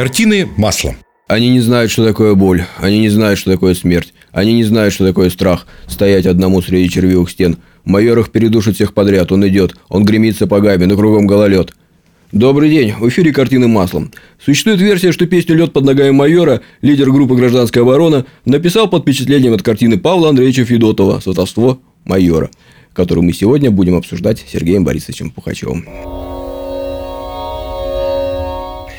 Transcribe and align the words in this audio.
Картины 0.00 0.48
маслом. 0.56 0.96
Они 1.28 1.50
не 1.50 1.60
знают, 1.60 1.90
что 1.90 2.06
такое 2.06 2.34
боль. 2.34 2.64
Они 2.78 3.00
не 3.00 3.10
знают, 3.10 3.38
что 3.38 3.52
такое 3.52 3.74
смерть. 3.74 4.14
Они 4.32 4.54
не 4.54 4.64
знают, 4.64 4.94
что 4.94 5.06
такое 5.06 5.28
страх. 5.28 5.66
Стоять 5.88 6.24
одному 6.24 6.62
среди 6.62 6.88
червивых 6.88 7.28
стен. 7.28 7.58
Майор 7.84 8.18
их 8.20 8.30
передушит 8.30 8.76
всех 8.76 8.94
подряд. 8.94 9.30
Он 9.30 9.46
идет. 9.46 9.76
Он 9.90 10.02
гремит 10.06 10.38
сапогами, 10.38 10.86
но 10.86 10.96
кругом 10.96 11.26
гололед. 11.26 11.74
Добрый 12.32 12.70
день. 12.70 12.94
В 12.98 13.06
эфире 13.10 13.30
«Картины 13.30 13.68
маслом». 13.68 14.10
Существует 14.42 14.80
версия, 14.80 15.12
что 15.12 15.26
песню 15.26 15.54
«Лед 15.54 15.74
под 15.74 15.84
ногами 15.84 16.12
майора» 16.12 16.62
лидер 16.80 17.10
группы 17.10 17.34
«Гражданская 17.34 17.82
оборона» 17.82 18.24
написал 18.46 18.88
под 18.88 19.02
впечатлением 19.02 19.52
от 19.52 19.62
картины 19.62 19.98
Павла 19.98 20.30
Андреевича 20.30 20.64
Федотова 20.64 21.20
«Сватовство 21.20 21.78
майора», 22.06 22.48
которую 22.94 23.24
мы 23.24 23.34
сегодня 23.34 23.70
будем 23.70 23.96
обсуждать 23.96 24.38
с 24.38 24.50
Сергеем 24.50 24.82
Борисовичем 24.82 25.30
Пухачевым. 25.30 25.84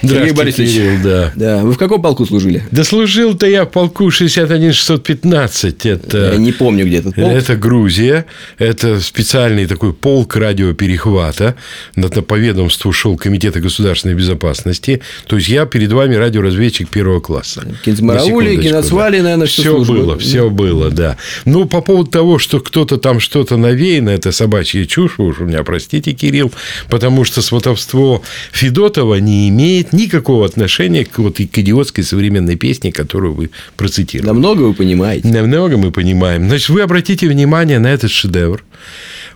Сергей 0.01 0.33
Борисович, 0.33 0.73
Кирилл, 0.73 1.03
да. 1.03 1.31
да. 1.35 1.63
Вы 1.63 1.73
в 1.73 1.77
каком 1.77 2.01
полку 2.01 2.25
служили? 2.25 2.63
Да 2.71 2.83
служил-то 2.83 3.45
я 3.47 3.65
в 3.65 3.71
полку 3.71 4.07
61-615. 4.07 5.89
Это... 5.89 6.31
Я 6.33 6.37
не 6.37 6.51
помню, 6.51 6.85
где 6.85 6.97
этот 6.97 7.15
полк. 7.15 7.31
Это 7.31 7.55
Грузия. 7.55 8.25
Это 8.57 8.99
специальный 8.99 9.65
такой 9.65 9.93
полк 9.93 10.35
радиоперехвата. 10.35 11.55
На, 11.95 12.09
по 12.09 12.35
ведомству 12.35 12.91
шел 12.91 13.17
Комитета 13.17 13.59
государственной 13.59 14.15
безопасности. 14.15 15.01
То 15.27 15.35
есть, 15.35 15.49
я 15.49 15.65
перед 15.65 15.91
вами 15.91 16.15
радиоразведчик 16.15 16.89
первого 16.89 17.19
класса. 17.19 17.63
Кинзмараули, 17.83 18.57
Киносвали, 18.61 19.17
да. 19.17 19.23
наверное, 19.23 19.47
все, 19.47 19.61
все 19.61 19.93
было, 19.93 20.17
все 20.17 20.49
было, 20.49 20.89
да. 20.89 21.17
Ну, 21.45 21.65
по 21.65 21.81
поводу 21.81 22.09
того, 22.09 22.39
что 22.39 22.59
кто-то 22.59 22.97
там 22.97 23.19
что-то 23.19 23.57
навеяно, 23.57 24.09
это 24.09 24.31
собачья 24.31 24.85
чушь, 24.85 25.19
уж 25.19 25.39
у 25.39 25.45
меня 25.45 25.63
простите, 25.63 26.13
Кирилл, 26.13 26.51
потому 26.89 27.23
что 27.23 27.41
сватовство 27.41 28.21
Федотова 28.51 29.15
не 29.15 29.49
имеет 29.49 29.90
никакого 29.93 30.45
отношения 30.45 31.05
к, 31.05 31.17
вот, 31.19 31.37
к 31.37 31.57
идиотской 31.57 32.03
современной 32.03 32.55
песне, 32.55 32.91
которую 32.91 33.33
вы 33.33 33.49
процитировали. 33.77 34.27
Намного 34.27 34.61
вы 34.63 34.73
понимаете. 34.73 35.27
Намного 35.27 35.77
мы 35.77 35.91
понимаем. 35.91 36.47
Значит, 36.47 36.69
вы 36.69 36.81
обратите 36.81 37.27
внимание 37.27 37.79
на 37.79 37.87
этот 37.87 38.11
шедевр. 38.11 38.63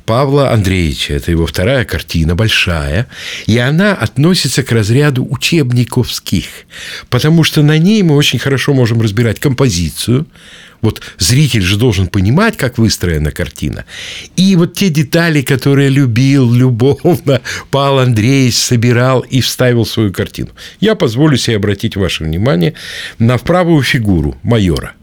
Павла 0.06 0.52
Андреевича. 0.52 1.14
Это 1.14 1.32
его 1.32 1.48
вторая 1.48 1.84
картина, 1.84 2.36
большая. 2.36 3.08
И 3.48 3.58
она 3.58 3.94
относится 3.94 4.64
к 4.64 4.72
разряду 4.72 5.28
учебниковских. 5.28 6.46
Потому 7.10 7.44
что 7.44 7.64
на 7.64 7.78
ней 7.78 8.04
мы 8.04 8.16
очень 8.16 8.40
хорошо 8.40 8.74
можем 8.74 9.02
разбирать 9.02 9.40
композицию, 9.40 10.28
вот 10.86 11.02
зритель 11.18 11.62
же 11.62 11.78
должен 11.78 12.08
понимать, 12.08 12.58
как 12.58 12.78
выстроена 12.78 13.32
картина. 13.32 13.86
И 14.36 14.56
вот 14.56 14.76
те 14.76 14.90
детали, 14.90 15.42
которые 15.42 15.90
любил 15.90 16.52
любовно 16.54 17.42
Павел 17.72 18.00
Андреевич 18.00 18.56
собирал 18.56 19.22
и 19.22 19.42
вставил 19.42 19.84
в 19.84 19.90
свою 19.90 20.14
картину. 20.14 20.50
Я 20.80 20.96
позволю 20.96 21.38
себе 21.38 21.58
обратить 21.58 21.96
ваше 21.96 22.24
внимание 22.24 22.76
на 23.20 23.38
правую 23.38 23.82
фигуру 23.82 24.38
майора. 24.44 24.94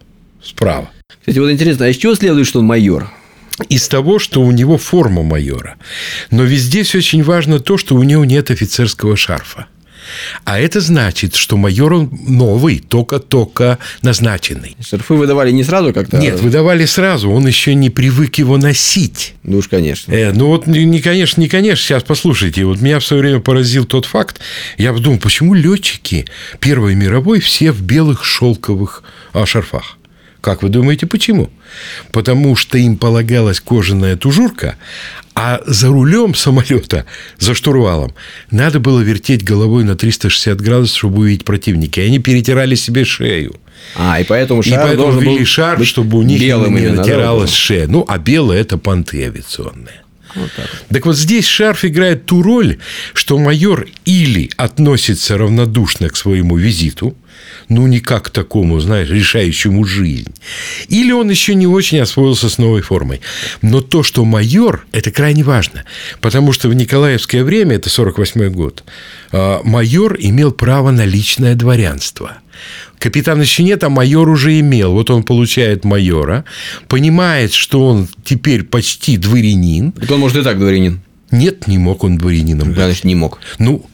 Справа. 0.42 0.88
Кстати, 1.20 1.38
вот 1.38 1.50
интересно, 1.50 1.86
а 1.86 1.88
из 1.88 1.97
чего 1.97 2.14
следует, 2.14 2.47
что 2.47 2.60
он 2.60 2.66
майор? 2.66 3.10
из 3.69 3.86
того, 3.86 4.19
что 4.19 4.41
у 4.41 4.50
него 4.50 4.78
форма 4.78 5.22
майора. 5.22 5.77
Но 6.30 6.42
везде 6.42 6.83
все 6.83 6.98
очень 6.98 7.22
важно 7.22 7.60
то, 7.60 7.77
что 7.77 7.94
у 7.94 8.03
него 8.03 8.25
нет 8.25 8.50
офицерского 8.50 9.14
шарфа. 9.14 9.66
А 10.45 10.58
это 10.58 10.81
значит, 10.81 11.34
что 11.34 11.56
майор 11.56 11.92
он 11.95 12.11
новый, 12.27 12.78
только-только 12.81 13.78
назначенный. 14.03 14.77
Шарфы 14.81 15.14
выдавали 15.14 15.50
не 15.50 15.64
сразу 15.64 15.92
как-то? 15.92 16.19
Нет, 16.19 16.41
выдавали 16.41 16.84
сразу. 16.84 17.31
Он 17.31 17.47
еще 17.47 17.75
не 17.75 17.91
привык 17.91 18.36
его 18.36 18.56
носить. 18.56 19.34
Ну 19.42 19.59
уж, 19.59 19.69
конечно. 19.69 20.12
Э, 20.12 20.33
ну 20.33 20.48
вот, 20.48 20.67
не 20.67 21.00
конечно, 21.00 21.41
не 21.41 21.48
конечно. 21.48 21.84
Сейчас 21.84 22.03
послушайте. 22.03 22.64
Вот 22.64 22.81
меня 22.81 22.98
в 22.98 23.05
свое 23.05 23.22
время 23.22 23.41
поразил 23.41 23.84
тот 23.84 24.06
факт. 24.06 24.41
Я 24.78 24.93
подумал, 24.93 25.19
почему 25.19 25.54
летчики 25.54 26.26
Первой 26.60 26.94
мировой 26.94 27.41
все 27.41 27.72
в 27.72 27.82
белых 27.82 28.25
шелковых 28.25 29.03
а, 29.32 29.47
шарфах? 29.47 29.99
Как 30.42 30.64
вы 30.64 30.70
думаете, 30.70 31.06
почему? 31.06 31.50
Потому 32.10 32.56
что 32.56 32.76
им 32.76 32.97
полагалась 32.97 33.60
кожаная 33.60 34.16
тужурка, 34.16 34.75
а 35.36 35.60
за 35.66 35.86
рулем 35.86 36.34
самолета, 36.34 37.06
за 37.38 37.54
штурвалом, 37.54 38.12
надо 38.50 38.81
было 38.81 39.00
вертеть 39.00 39.44
головой 39.44 39.84
на 39.84 39.94
360 39.94 40.60
градусов, 40.60 40.98
чтобы 40.98 41.20
увидеть 41.20 41.44
противника. 41.44 42.00
И 42.00 42.06
они 42.06 42.19
перетирали 42.19 42.75
себе 42.75 43.04
шею. 43.04 43.54
А, 43.97 44.20
и 44.20 44.25
поэтому 44.25 44.64
шар 44.64 44.81
и 44.81 44.82
поэтому 44.82 45.02
должен 45.04 45.20
ввели 45.20 45.38
был 45.38 45.47
шар, 45.47 45.84
чтобы 45.84 46.19
у 46.19 46.22
них 46.22 46.41
белым 46.41 46.75
не 46.75 46.88
натиралась 46.88 47.52
шея. 47.52 47.86
Ну, 47.86 48.04
а 48.08 48.19
белое– 48.19 48.60
это 48.60 48.78
понты 48.78 49.25
авиационные. 49.25 50.01
Вот 50.34 50.50
так. 50.56 51.04
вот 51.04 51.16
здесь 51.16 51.47
шарф 51.47 51.84
играет 51.84 52.26
ту 52.26 52.43
роль, 52.43 52.78
что 53.12 53.38
майор 53.38 53.87
или 54.04 54.50
относится 54.56 55.38
равнодушно 55.38 56.09
к 56.09 56.16
своему 56.16 56.56
визиту, 56.56 57.16
ну, 57.69 57.87
не 57.87 58.00
как 58.00 58.25
к 58.25 58.31
такому, 58.31 58.81
знаешь, 58.81 59.09
решающему 59.09 59.84
жизнь. 59.84 60.32
Или 60.88 61.12
он 61.12 61.31
еще 61.31 61.54
не 61.54 61.66
очень 61.66 62.00
освоился 62.00 62.48
с 62.48 62.59
новой 62.59 62.82
формой. 62.82 63.20
Но 63.62 63.81
то, 63.81 64.03
что 64.03 64.25
майор, 64.25 64.87
это 64.93 65.10
крайне 65.10 65.43
важно. 65.43 65.84
Потому 66.20 66.53
что 66.53 66.69
в 66.69 66.75
Николаевское 66.75 67.44
время, 67.44 67.76
это 67.76 67.88
48 67.88 68.50
год, 68.50 68.84
а, 69.31 69.60
майор 69.64 70.16
имел 70.19 70.53
право 70.53 70.91
на 70.91 71.04
личное 71.04 71.54
дворянство. 71.54 72.41
Капитан 72.98 73.40
еще 73.40 73.62
нет, 73.62 73.84
а 73.84 73.88
майор 73.88 74.28
уже 74.28 74.58
имел. 74.60 74.92
Вот 74.92 75.10
он 75.10 75.22
получает 75.22 75.84
майора, 75.84 76.44
понимает, 76.88 77.52
что 77.52 77.86
он 77.86 78.08
теперь 78.24 78.62
почти 78.62 79.16
дворянин. 79.16 79.92
Так 79.92 80.10
он 80.10 80.20
может 80.20 80.36
и 80.36 80.42
так 80.42 80.58
дворянин. 80.58 81.00
Нет, 81.30 81.66
не 81.66 81.78
мог 81.78 82.04
он 82.04 82.18
дворянином 82.18 82.68
быть. 82.68 82.76
Значит, 82.76 83.04
не 83.04 83.14
мог. 83.14 83.40
Ну, 83.58 83.84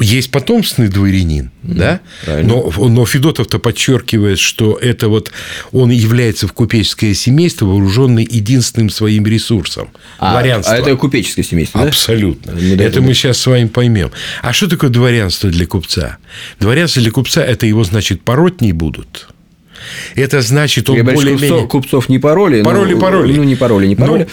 есть 0.00 0.30
потомственный 0.30 0.88
дворянин, 0.88 1.50
mm, 1.62 1.74
да? 1.74 2.00
Но, 2.42 2.72
но 2.76 3.06
Федотов-то 3.06 3.58
подчеркивает, 3.58 4.38
что 4.38 4.78
это 4.80 5.08
вот 5.08 5.32
он 5.72 5.90
является 5.90 6.46
в 6.46 6.52
купеческое 6.52 7.14
семейство, 7.14 7.66
вооруженный 7.66 8.26
единственным 8.28 8.90
своим 8.90 9.26
ресурсом. 9.26 9.90
А, 10.18 10.32
дворянство. 10.32 10.74
А 10.74 10.78
это 10.78 10.96
купеческое 10.96 11.44
семейство, 11.44 11.82
Абсолютно. 11.82 12.52
Да? 12.52 12.84
Это 12.84 13.00
мы 13.00 13.14
сейчас 13.14 13.38
с 13.38 13.46
вами 13.46 13.66
поймем. 13.66 14.10
А 14.42 14.52
что 14.52 14.68
такое 14.68 14.90
дворянство 14.90 15.50
для 15.50 15.66
купца? 15.66 16.18
Дворянство 16.60 17.02
для 17.02 17.10
купца– 17.10 17.44
это 17.44 17.66
его, 17.66 17.84
значит, 17.84 18.22
пороть 18.22 18.60
не 18.60 18.72
будут. 18.72 19.28
Это 20.14 20.40
значит, 20.42 20.88
он 20.90 21.04
более-менее... 21.04 21.48
Купцов, 21.48 21.68
купцов 21.68 22.08
не 22.08 22.18
пароли. 22.18 22.62
Пароли, 22.62 22.94
ну, 22.94 23.00
пароли. 23.00 23.32
Ну, 23.34 23.42
не 23.44 23.56
пароли, 23.56 23.86
не 23.86 23.96
пароли. 23.96 24.28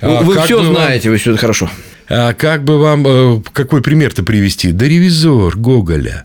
Ну, 0.00 0.22
вы 0.22 0.40
все 0.42 0.62
знаете, 0.62 1.10
вы 1.10 1.16
все 1.16 1.32
это 1.32 1.40
хорошо. 1.40 1.70
А 2.08 2.34
как 2.34 2.64
бы 2.64 2.78
вам, 2.78 3.06
э, 3.06 3.42
какой 3.52 3.82
пример-то 3.82 4.22
привести? 4.22 4.72
Да 4.72 4.86
ревизор 4.86 5.56
Гоголя. 5.56 6.24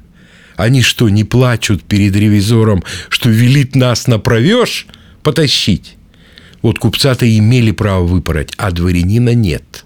Они 0.56 0.82
что, 0.82 1.10
не 1.10 1.24
плачут 1.24 1.84
перед 1.84 2.16
ревизором, 2.16 2.84
что 3.10 3.30
велит 3.30 3.76
нас 3.76 4.08
направешь 4.08 4.86
потащить? 5.24 5.96
Вот 6.62 6.78
купца-то 6.78 7.26
имели 7.26 7.72
право 7.72 8.04
выпороть, 8.04 8.54
а 8.58 8.72
дворянина 8.72 9.34
нет. 9.34 9.86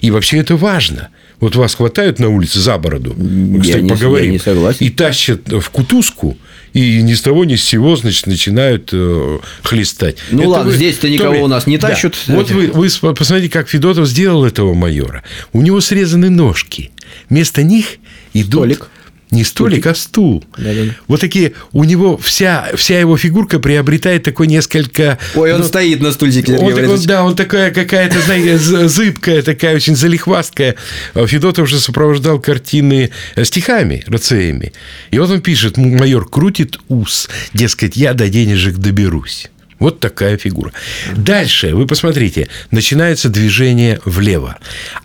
И 0.00 0.10
вообще 0.10 0.38
это 0.38 0.56
важно. 0.56 1.08
Вот 1.40 1.54
вас 1.54 1.74
хватают 1.74 2.18
на 2.18 2.28
улице 2.28 2.60
за 2.60 2.78
бороду, 2.78 3.14
мы, 3.14 3.60
кстати, 3.60 3.82
я 3.84 3.88
поговорим, 3.88 4.26
я 4.26 4.32
не 4.32 4.38
согласен. 4.38 4.86
и 4.86 4.90
тащат 4.90 5.52
в 5.52 5.68
кутузку, 5.70 6.36
и 6.72 7.02
ни 7.02 7.14
с 7.14 7.20
того 7.20 7.44
ни 7.44 7.56
с 7.56 7.62
сего, 7.62 7.96
значит, 7.96 8.26
начинают 8.26 8.90
э, 8.92 9.38
хлестать. 9.62 10.16
Ну 10.30 10.40
это 10.40 10.48
ладно, 10.48 10.72
здесь-то 10.72 11.08
никого 11.08 11.44
у 11.44 11.46
нас 11.46 11.66
не 11.66 11.78
тащат. 11.78 12.14
Да. 12.26 12.36
Вот 12.36 12.50
вы, 12.50 12.68
вы 12.68 12.88
посмотрите, 13.14 13.50
как 13.50 13.68
Федотов 13.68 14.06
сделал 14.08 14.44
этого 14.44 14.74
майора. 14.74 15.22
У 15.52 15.60
него 15.60 15.80
срезаны 15.80 16.30
ножки. 16.30 16.90
Вместо 17.28 17.62
них 17.62 17.96
идут... 18.32 18.62
Столик. 18.62 18.88
Не 19.30 19.42
столик, 19.42 19.86
а 19.86 19.94
стул. 19.94 20.44
Да, 20.56 20.72
да. 20.72 20.94
Вот 21.08 21.20
такие, 21.20 21.54
у 21.72 21.82
него 21.82 22.16
вся, 22.16 22.68
вся 22.76 23.00
его 23.00 23.16
фигурка 23.16 23.58
приобретает 23.58 24.22
такой 24.22 24.46
несколько... 24.46 25.18
Ой, 25.34 25.52
он 25.52 25.60
ну, 25.62 25.66
он 25.66 25.98
на 25.98 26.12
стульчике. 26.12 26.56
Он, 26.56 26.90
он, 26.90 27.00
да, 27.02 27.24
он 27.24 27.34
такая 27.34 27.72
какая-то, 27.72 28.20
знаете, 28.20 28.58
зыбкая, 28.88 29.42
такая 29.42 29.74
очень 29.74 29.96
залихвасткая. 29.96 30.76
Федотов 31.14 31.68
же 31.68 31.80
сопровождал 31.80 32.40
картины 32.40 33.10
стихами, 33.42 34.04
рацеями. 34.06 34.72
И 35.10 35.18
вот 35.18 35.30
он 35.30 35.40
пишет, 35.40 35.76
майор 35.76 36.28
крутит 36.28 36.78
ус, 36.88 37.28
дескать, 37.52 37.96
я 37.96 38.14
до 38.14 38.28
денежек 38.28 38.76
доберусь. 38.76 39.50
Вот 39.78 40.00
такая 40.00 40.38
фигура. 40.38 40.72
Дальше, 41.14 41.74
вы 41.74 41.86
посмотрите, 41.86 42.48
начинается 42.70 43.28
движение 43.28 44.00
влево. 44.04 44.56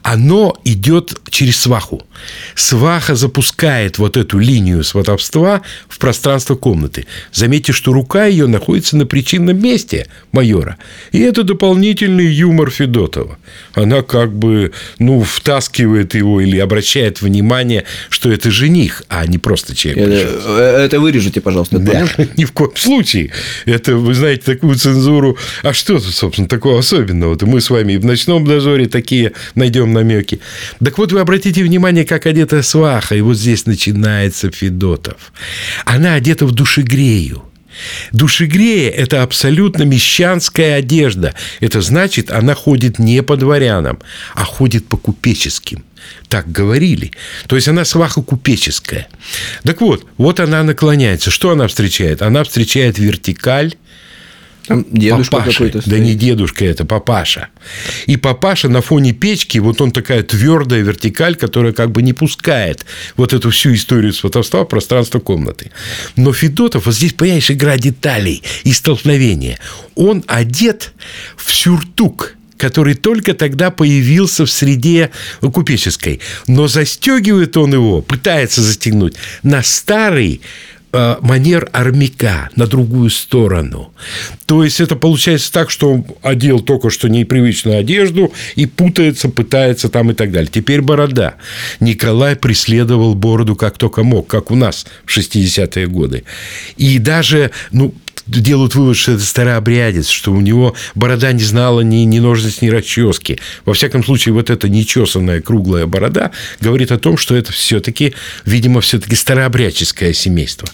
Оно 0.02 0.58
идет 0.64 1.20
через 1.30 1.60
сваху. 1.60 2.04
Сваха 2.56 3.16
запускает 3.16 3.98
вот 3.98 4.16
эту 4.16 4.40
линию 4.40 4.84
сватовства 4.84 5.62
в 5.90 6.00
пространство 6.00 6.56
комнаты. 6.56 7.06
Заметьте, 7.34 7.74
что 7.74 7.92
рука 7.92 8.26
ее 8.26 8.48
находится 8.48 8.96
на 8.96 9.06
причинном 9.06 9.62
месте 9.62 10.08
майора. 10.32 10.78
И 11.12 11.20
это 11.20 11.44
дополнительный 11.44 12.28
юмор 12.28 12.70
Федотова. 12.70 13.38
Она 13.74 14.02
как 14.04 14.34
бы, 14.34 14.72
ну, 15.00 15.22
втаскивает 15.22 16.16
его 16.16 16.42
или 16.42 16.58
обращает 16.60 17.22
внимание, 17.22 17.86
что 18.10 18.32
это 18.32 18.52
жених, 18.52 19.04
а 19.10 19.26
не 19.26 19.38
просто 19.38 19.76
человек. 19.76 20.08
Это, 20.08 20.82
это 20.84 21.00
вырежете, 21.00 21.42
пожалуйста. 21.42 21.80
Да, 21.80 22.08
ни 22.38 22.46
в 22.46 22.52
коем 22.52 22.76
случае. 22.76 23.32
Это, 23.66 23.96
вы 23.96 24.14
знаете, 24.14 24.44
такую 24.62 24.78
цензуру. 24.78 25.38
А 25.64 25.74
что 25.74 26.00
тут, 26.00 26.14
собственно, 26.14 26.48
такого 26.48 26.80
особенного-то? 26.80 27.48
Мы 27.48 27.62
с 27.62 27.70
вами 27.72 27.94
и 27.94 27.98
в 27.98 28.06
«Ночном 28.06 28.46
дозоре» 28.46 28.88
такие 28.88 29.34
найдем 29.56 29.92
намеки. 29.92 30.40
Так 30.84 31.00
вот, 31.00 31.12
вы 31.12 31.20
обратите 31.20 31.64
внимание, 31.64 32.06
как 32.06 32.28
одета 32.28 32.62
сваха. 32.62 33.16
И 33.16 33.22
вот 33.22 33.38
здесь 33.38 33.66
начинается 33.66 34.52
Федотов. 34.52 35.34
Она 35.86 36.14
одета 36.14 36.46
в 36.46 36.52
душегрею. 36.52 37.44
Душегрея– 38.12 38.92
это 38.92 39.24
абсолютно 39.24 39.84
мещанская 39.84 40.76
одежда. 40.76 41.34
Это 41.60 41.82
значит, 41.82 42.30
она 42.30 42.54
ходит 42.54 43.00
не 43.00 43.24
по 43.24 43.38
дворянам, 43.38 43.98
а 44.36 44.44
ходит 44.44 44.88
по 44.88 44.98
купеческим. 44.98 45.84
Так 46.28 46.52
говорили. 46.52 47.12
То 47.48 47.56
есть 47.56 47.68
она 47.68 47.86
сваха 47.86 48.22
купеческая. 48.22 49.08
Так 49.64 49.82
вот, 49.82 50.06
вот 50.18 50.40
она 50.40 50.62
наклоняется. 50.64 51.32
Что 51.32 51.50
она 51.50 51.68
встречает? 51.68 52.22
Она 52.22 52.44
встречает 52.44 53.00
вертикаль, 53.00 53.74
там 54.68 54.86
дедушка 54.92 55.38
папаша. 55.38 55.52
какой-то 55.52 55.90
Да 55.90 56.00
не 56.00 56.14
дедушка 56.14 56.66
это, 56.66 56.86
папаша. 56.86 57.48
И 58.06 58.18
папаша 58.18 58.70
на 58.70 58.82
фоне 58.82 59.14
печки, 59.14 59.58
вот 59.58 59.82
он 59.82 59.92
такая 59.92 60.24
твердая 60.24 60.82
вертикаль, 60.82 61.36
которая 61.36 61.74
как 61.74 61.92
бы 61.92 62.02
не 62.02 62.14
пускает 62.14 62.86
вот 63.18 63.34
эту 63.34 63.50
всю 63.50 63.74
историю 63.74 64.14
сватовства 64.14 64.64
в 64.64 64.68
пространство 64.68 65.20
комнаты. 65.20 65.72
Но 66.16 66.34
Федотов, 66.34 66.86
вот 66.86 66.96
здесь, 66.96 67.14
понимаешь, 67.14 67.50
игра 67.50 67.78
деталей 67.78 68.44
и 68.64 68.72
столкновения. 68.72 69.60
Он 69.96 70.24
одет 70.28 70.94
в 71.36 71.52
сюртук– 71.54 72.36
который 72.62 72.94
только 72.94 73.34
тогда 73.34 73.72
появился 73.72 74.46
в 74.46 74.52
среде 74.52 75.10
купеческой. 75.42 76.22
Но 76.46 76.68
застегивает 76.68 77.58
он 77.58 77.74
его, 77.74 78.04
пытается 78.04 78.62
застегнуть 78.62 79.16
на 79.42 79.64
старый 79.64 80.42
манер 80.94 81.70
армяка 81.72 82.50
на 82.56 82.68
другую 82.68 83.10
сторону. 83.10 83.94
То 84.46 84.64
есть 84.64 84.80
это 84.82 84.96
получается 84.96 85.52
так, 85.52 85.70
что 85.70 85.94
он 85.94 86.06
одел 86.22 86.60
только 86.60 86.90
что 86.90 87.08
непривычную 87.08 87.80
одежду 87.80 88.34
и 88.56 88.66
путается, 88.66 89.30
пытается 89.30 89.90
там 89.90 90.12
и 90.12 90.14
так 90.14 90.32
далее. 90.32 90.50
Теперь 90.52 90.82
борода. 90.82 91.36
Николай 91.80 92.36
преследовал 92.36 93.16
бороду 93.16 93.56
как 93.56 93.78
только 93.78 94.04
мог, 94.04 94.28
как 94.28 94.52
у 94.52 94.56
нас 94.56 94.86
в 95.06 95.18
60-е 95.18 95.88
годы. 95.88 96.24
И 96.78 97.00
даже, 97.00 97.52
ну, 97.72 97.94
делают 98.28 98.76
вывод, 98.76 98.98
что 98.98 99.14
это 99.14 99.24
старообрядец, 99.24 100.08
что 100.08 100.32
у 100.32 100.42
него 100.42 100.76
борода 100.96 101.32
не 101.32 101.44
знала 101.44 101.82
ни, 101.82 101.98
ни 101.98 102.20
ножниц, 102.20 102.62
ни 102.62 102.70
расчески. 102.70 103.40
Во 103.66 103.74
всяком 103.74 104.04
случае, 104.04 104.34
вот 104.34 104.50
эта 104.50 104.70
нечесанная 104.70 105.42
круглая 105.42 105.86
борода 105.86 106.32
говорит 106.60 106.92
о 106.92 106.98
том, 106.98 107.18
что 107.18 107.36
это 107.36 107.52
все-таки, 107.52 108.14
видимо, 108.46 108.82
все-таки 108.82 109.16
старообрядческое 109.16 110.14
семейство. 110.14 110.68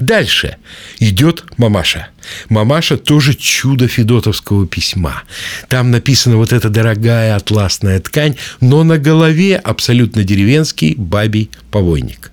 Дальше 0.00 0.56
идет 0.98 1.44
мамаша. 1.56 2.08
Мамаша 2.48 2.96
тоже 2.96 3.34
чудо 3.34 3.88
федотовского 3.88 4.66
письма. 4.66 5.22
Там 5.68 5.90
написана 5.90 6.36
вот 6.36 6.52
эта 6.52 6.68
дорогая 6.68 7.36
атласная 7.36 8.00
ткань, 8.00 8.36
но 8.60 8.84
на 8.84 8.98
голове 8.98 9.56
абсолютно 9.56 10.24
деревенский 10.24 10.94
бабий 10.96 11.50
повойник. 11.70 12.31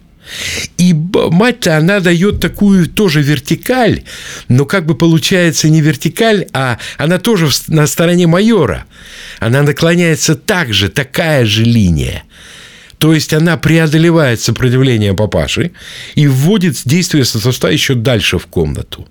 И 0.77 0.93
мать-то, 0.93 1.77
она 1.77 1.99
дает 1.99 2.39
такую 2.39 2.87
тоже 2.87 3.21
вертикаль, 3.21 4.03
но 4.47 4.65
как 4.65 4.85
бы 4.85 4.95
получается 4.95 5.69
не 5.69 5.81
вертикаль, 5.81 6.47
а 6.53 6.77
она 6.97 7.17
тоже 7.17 7.49
на 7.67 7.87
стороне 7.87 8.27
майора. 8.27 8.85
Она 9.39 9.61
наклоняется 9.63 10.35
так 10.35 10.73
же, 10.73 10.89
такая 10.89 11.45
же 11.45 11.63
линия. 11.63 12.23
То 12.99 13.13
есть 13.13 13.33
она 13.33 13.55
преодолевает 13.57 14.41
сопротивление 14.41 15.13
папаши 15.13 15.71
и 16.15 16.27
вводит 16.27 16.81
действие 16.83 17.23
сосуста 17.23 17.69
еще 17.69 17.95
дальше 17.95 18.37
в 18.37 18.45
комнату. 18.47 19.07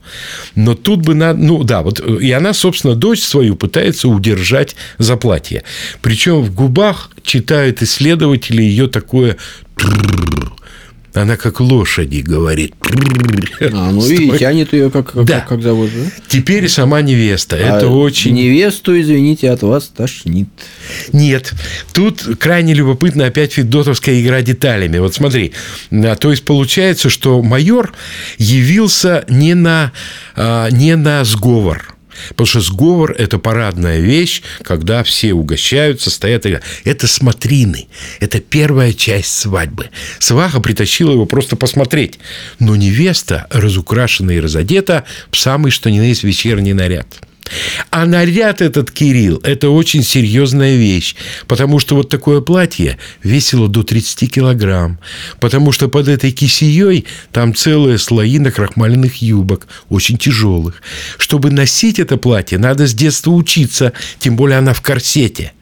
Но 0.54 0.74
тут 0.74 1.00
бы 1.00 1.14
надо... 1.14 1.38
Ну 1.38 1.64
да, 1.64 1.80
вот 1.80 1.98
и 2.00 2.30
она, 2.32 2.52
собственно, 2.52 2.94
дочь 2.94 3.22
свою 3.22 3.56
пытается 3.56 4.08
удержать 4.08 4.76
за 4.98 5.16
платье. 5.16 5.64
Причем 6.02 6.42
в 6.42 6.54
губах 6.54 7.10
читают 7.22 7.82
исследователи 7.82 8.62
ее 8.62 8.88
такое 8.88 9.38
она 11.22 11.36
как 11.36 11.60
лошади 11.60 12.20
говорит. 12.20 12.74
А, 13.72 13.90
ну 13.90 14.00
Стой. 14.00 14.36
и 14.36 14.38
тянет 14.38 14.72
ее 14.72 14.90
как, 14.90 15.12
да. 15.24 15.40
как, 15.40 15.48
как 15.48 15.62
зовут, 15.62 15.90
да? 15.94 16.10
Теперь 16.28 16.68
сама 16.68 17.02
невеста. 17.02 17.56
А 17.56 17.78
Это 17.78 17.88
очень... 17.88 18.34
Невесту, 18.34 18.98
извините, 18.98 19.50
от 19.50 19.62
вас 19.62 19.88
тошнит. 19.88 20.48
Нет. 21.12 21.52
Тут 21.92 22.22
крайне 22.38 22.74
любопытна 22.74 23.26
опять 23.26 23.52
федотовская 23.52 24.20
игра 24.20 24.42
деталями. 24.42 24.98
Вот 24.98 25.14
смотри. 25.14 25.52
А, 25.90 26.14
то 26.16 26.30
есть 26.30 26.44
получается, 26.44 27.08
что 27.10 27.42
майор 27.42 27.92
явился 28.38 29.24
не 29.28 29.54
на, 29.54 29.92
а, 30.36 30.68
не 30.70 30.96
на 30.96 31.24
сговор 31.24 31.97
Потому 32.30 32.46
что 32.46 32.60
сговор– 32.60 33.14
это 33.18 33.38
парадная 33.38 34.00
вещь, 34.00 34.42
когда 34.62 35.02
все 35.02 35.34
угощаются, 35.34 36.10
стоят. 36.10 36.46
И... 36.46 36.58
Это 36.84 37.06
смотрины. 37.06 37.88
Это 38.20 38.40
первая 38.40 38.92
часть 38.92 39.36
свадьбы. 39.36 39.90
Сваха 40.18 40.60
притащила 40.60 41.12
его 41.12 41.26
просто 41.26 41.56
посмотреть. 41.56 42.18
Но 42.58 42.76
невеста, 42.76 43.46
разукрашена 43.50 44.32
и 44.32 44.40
разодета, 44.40 45.04
в 45.30 45.36
самый 45.36 45.70
что 45.70 45.90
ни 45.90 45.98
на 45.98 46.04
есть 46.04 46.24
вечерний 46.24 46.72
наряд– 46.72 47.06
а 47.90 48.06
наряд 48.06 48.60
этот, 48.60 48.90
Кирилл, 48.90 49.40
это 49.42 49.70
очень 49.70 50.02
серьезная 50.02 50.76
вещь, 50.76 51.14
потому 51.46 51.78
что 51.78 51.94
вот 51.96 52.08
такое 52.08 52.40
платье 52.40 52.98
весило 53.22 53.68
до 53.68 53.82
30 53.82 54.32
килограмм, 54.32 54.98
потому 55.40 55.72
что 55.72 55.88
под 55.88 56.08
этой 56.08 56.30
кисеей 56.32 57.06
там 57.32 57.54
целые 57.54 57.98
слои 57.98 58.38
накрахмаленных 58.38 59.22
юбок, 59.22 59.66
очень 59.88 60.18
тяжелых. 60.18 60.82
Чтобы 61.16 61.50
носить 61.50 61.98
это 61.98 62.16
платье, 62.16 62.58
надо 62.58 62.86
с 62.86 62.94
детства 62.94 63.30
учиться, 63.30 63.92
тем 64.18 64.36
более 64.36 64.58
она 64.58 64.72
в 64.72 64.82
корсете– 64.82 65.52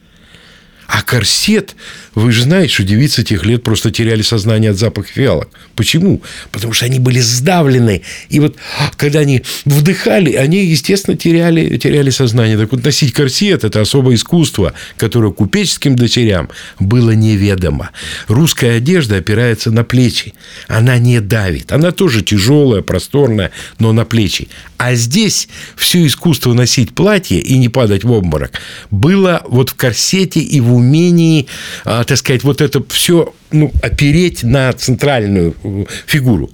а 0.87 1.01
корсет, 1.01 1.75
вы 2.15 2.31
же 2.31 2.43
знаете, 2.43 2.73
что 2.73 2.83
девицы 2.83 3.23
тех 3.23 3.45
лет 3.45 3.61
просто 3.61 3.91
теряли 3.91 4.21
сознание 4.21 4.71
от 4.71 4.77
запаха 4.77 5.09
фиалок. 5.09 5.49
Почему? 5.75 6.21
Потому 6.51 6.73
что 6.73 6.85
они 6.85 6.97
были 6.99 7.19
сдавлены. 7.19 8.03
И 8.29 8.39
вот 8.39 8.55
когда 8.95 9.19
они 9.19 9.43
вдыхали, 9.65 10.33
они, 10.33 10.65
естественно, 10.65 11.17
теряли, 11.17 11.77
теряли 11.77 12.09
сознание. 12.09 12.57
Так 12.57 12.71
вот, 12.71 12.83
носить 12.83 13.13
корсет– 13.13 13.63
это 13.65 13.81
особое 13.81 14.15
искусство, 14.15 14.73
которое 14.97 15.33
купеческим 15.33 15.95
дочерям 15.97 16.49
было 16.79 17.11
неведомо. 17.11 17.91
Русская 18.29 18.77
одежда 18.77 19.17
опирается 19.17 19.71
на 19.71 19.83
плечи. 19.83 20.33
Она 20.67 20.97
не 20.97 21.19
давит. 21.19 21.73
Она 21.73 21.91
тоже 21.91 22.23
тяжелая, 22.23 22.81
просторная, 22.81 23.51
но 23.77 23.91
на 23.91 24.05
плечи. 24.05 24.47
А 24.77 24.93
здесь 24.93 25.47
все 25.75 26.05
искусство 26.05 26.53
носить 26.53 26.93
платье 26.93 27.39
и 27.39 27.57
не 27.57 27.69
падать 27.69 28.03
в 28.03 28.11
обморок 28.11 28.51
было 28.91 29.41
вот 29.47 29.69
в 29.69 29.75
корсете 29.75 30.39
и 30.39 30.59
в 30.59 30.73
умении, 30.73 31.47
а, 31.83 32.03
так 32.03 32.17
сказать, 32.17 32.43
вот 32.43 32.61
это 32.61 32.83
все 32.89 33.33
ну, 33.51 33.71
опереть 33.81 34.43
на 34.43 34.71
центральную 34.73 35.55
э, 35.63 35.85
фигуру. 36.05 36.51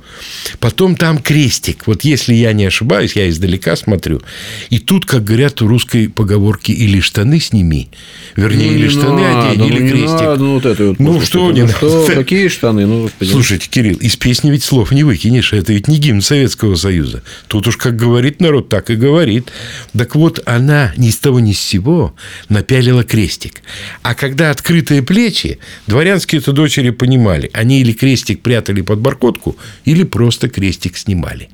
Потом 0.59 0.95
там 0.95 1.17
крестик. 1.17 1.88
Вот 1.88 2.03
если 2.03 2.33
я 2.33 2.53
не 2.53 2.65
ошибаюсь, 2.65 3.15
я 3.15 3.29
издалека 3.29 3.75
смотрю. 3.75 4.21
И 4.69 4.79
тут, 4.79 5.05
как 5.05 5.23
говорят 5.23 5.62
у 5.62 5.67
русской 5.67 6.07
поговорки, 6.07 6.71
или 6.71 7.00
штаны 7.00 7.39
сними, 7.39 7.89
вернее, 8.35 8.71
ну, 8.71 8.77
или 8.77 8.88
штаны 8.89 9.21
надо, 9.21 9.50
одень, 9.50 9.65
или 9.65 9.79
ну, 9.79 9.89
крестик. 9.89 10.21
Надо, 10.21 10.43
ну, 10.43 10.53
вот 10.53 10.65
это 10.65 10.85
вот 10.85 11.00
ну, 11.00 11.21
что 11.21 11.51
не 11.51 11.62
надо? 11.62 11.73
Что, 11.73 12.12
какие 12.13 12.47
штаны? 12.47 12.85
Ну, 12.85 13.03
господи. 13.03 13.29
Слушайте, 13.29 13.69
Кирилл, 13.69 13.97
из 13.97 14.15
песни 14.15 14.51
ведь 14.51 14.63
слов 14.63 14.91
не 14.91 15.03
выкинешь. 15.03 15.53
Это 15.53 15.73
ведь 15.73 15.88
не 15.88 15.97
гимн 15.97 16.21
Советского 16.21 16.75
Союза. 16.75 17.23
Тут 17.47 17.67
уж 17.67 17.77
как 17.77 17.95
говорит 17.95 18.39
народ, 18.39 18.69
так 18.69 18.89
и 18.89 18.95
говорит. 18.95 19.51
Так 19.97 20.15
вот, 20.15 20.39
она 20.45 20.93
ни 20.97 21.09
с 21.09 21.17
того 21.17 21.39
ни 21.39 21.53
с 21.53 21.59
сего 21.59 22.13
напялила 22.50 23.03
крестик. 23.03 23.62
А 24.03 24.13
когда 24.13 24.51
открытые 24.51 25.01
плечи, 25.01 25.59
дворянские-то 25.88 26.51
дочери 26.51 26.82
дочери 26.83 26.91
понимали, 26.91 27.49
они 27.53 27.81
или 27.81 27.93
крестик 27.93 28.41
прятали 28.41 28.81
под 28.81 28.99
баркотку, 28.99 29.55
или 29.85 30.03
просто 30.03 30.49
крестик 30.49 30.97
снимали. 30.97 31.49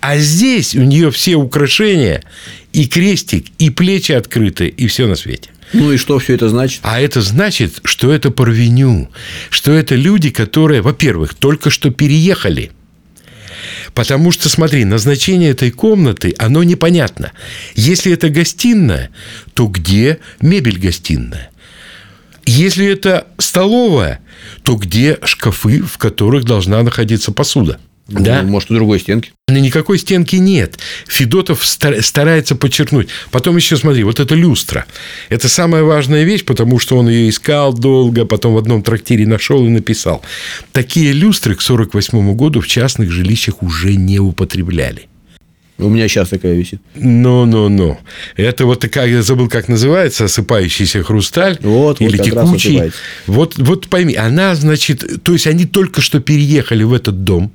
А 0.00 0.18
здесь 0.18 0.74
у 0.74 0.82
нее 0.82 1.10
все 1.10 1.34
украшения, 1.34 2.22
и 2.72 2.86
крестик, 2.86 3.46
и 3.58 3.70
плечи 3.70 4.12
открыты, 4.12 4.68
и 4.68 4.86
все 4.86 5.06
на 5.06 5.16
свете. 5.16 5.50
Ну 5.74 5.92
и 5.92 5.96
что 5.98 6.18
все 6.18 6.34
это 6.34 6.48
значит? 6.48 6.80
А 6.82 7.00
это 7.00 7.20
значит, 7.20 7.80
что 7.84 8.12
это 8.12 8.30
порвеню, 8.30 9.08
что 9.50 9.72
это 9.72 9.96
люди, 9.96 10.30
которые, 10.30 10.80
во-первых, 10.80 11.34
только 11.34 11.70
что 11.70 11.90
переехали– 11.90 12.70
Потому 13.94 14.32
что, 14.32 14.48
смотри, 14.48 14.84
назначение 14.84 15.50
этой 15.50 15.70
комнаты, 15.70 16.34
оно 16.38 16.62
непонятно. 16.62 17.32
Если 17.74 18.12
это 18.12 18.28
гостиная, 18.28 19.10
то 19.54 19.66
где 19.66 20.18
мебель 20.40 20.78
гостиная? 20.78 21.50
Если 22.48 22.86
это 22.86 23.26
столовая, 23.36 24.20
то 24.62 24.76
где 24.76 25.18
шкафы, 25.22 25.82
в 25.82 25.98
которых 25.98 26.44
должна 26.44 26.82
находиться 26.82 27.30
посуда? 27.30 27.78
Ну, 28.08 28.20
да? 28.20 28.42
Может, 28.42 28.70
у 28.70 28.74
другой 28.74 29.00
стенки? 29.00 29.32
Никакой 29.48 29.98
стенки 29.98 30.36
нет. 30.36 30.78
Федотов 31.06 31.66
старается 31.66 32.54
подчеркнуть. 32.56 33.08
Потом 33.30 33.58
еще 33.58 33.76
смотри, 33.76 34.02
вот 34.02 34.18
это 34.18 34.34
люстра. 34.34 34.86
Это 35.28 35.46
самая 35.50 35.82
важная 35.82 36.24
вещь, 36.24 36.46
потому 36.46 36.78
что 36.78 36.96
он 36.96 37.10
ее 37.10 37.28
искал 37.28 37.74
долго, 37.74 38.24
потом 38.24 38.54
в 38.54 38.58
одном 38.58 38.82
трактире 38.82 39.26
нашел 39.26 39.66
и 39.66 39.68
написал. 39.68 40.22
Такие 40.72 41.12
люстры 41.12 41.54
к 41.54 41.60
1948 41.60 42.34
году 42.34 42.62
в 42.62 42.66
частных 42.66 43.10
жилищах 43.10 43.62
уже 43.62 43.94
не 43.94 44.20
употребляли. 44.20 45.07
У 45.78 45.88
меня 45.88 46.08
сейчас 46.08 46.30
такая 46.30 46.54
висит. 46.54 46.80
Ну-ну-ну. 46.96 47.98
Это 48.36 48.66
вот 48.66 48.80
такая, 48.80 49.08
я 49.08 49.22
забыл, 49.22 49.48
как 49.48 49.68
называется, 49.68 50.24
осыпающийся 50.24 51.04
хрусталь. 51.04 51.56
Вот, 51.60 52.00
вот, 52.00 52.00
или 52.00 52.16
раз 52.30 52.48
текучий. 52.48 52.92
Вот, 53.26 53.54
вот 53.58 53.88
пойми, 53.88 54.16
она, 54.16 54.56
значит, 54.56 55.22
то 55.22 55.32
есть 55.32 55.46
они 55.46 55.66
только 55.66 56.00
что 56.00 56.20
переехали 56.20 56.82
в 56.82 56.92
этот 56.92 57.22
дом. 57.22 57.52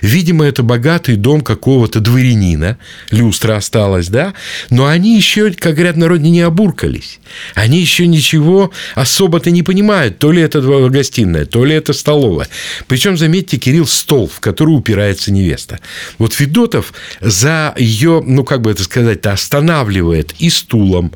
Видимо, 0.00 0.44
это 0.44 0.62
богатый 0.62 1.16
дом 1.16 1.40
какого-то 1.40 2.00
дворянина. 2.00 2.78
Люстра 3.10 3.56
осталась, 3.56 4.08
да? 4.08 4.34
Но 4.70 4.86
они 4.86 5.16
еще, 5.16 5.50
как 5.52 5.74
говорят 5.74 5.96
народе, 5.96 6.30
не 6.30 6.40
обуркались. 6.40 7.20
Они 7.54 7.80
еще 7.80 8.06
ничего 8.06 8.70
особо-то 8.94 9.50
не 9.50 9.62
понимают. 9.62 10.18
То 10.18 10.32
ли 10.32 10.42
это 10.42 10.60
гостиная, 10.88 11.44
то 11.46 11.64
ли 11.64 11.74
это 11.74 11.92
столовая. 11.92 12.48
Причем, 12.86 13.16
заметьте, 13.16 13.56
Кирилл, 13.56 13.86
стол, 13.86 14.28
в 14.32 14.40
который 14.40 14.70
упирается 14.70 15.32
невеста. 15.32 15.78
Вот 16.18 16.32
Федотов 16.34 16.92
за 17.20 17.74
ее, 17.78 18.22
ну, 18.24 18.44
как 18.44 18.60
бы 18.62 18.70
это 18.70 18.82
сказать-то, 18.84 19.32
останавливает 19.32 20.34
и 20.38 20.50
стулом, 20.50 21.12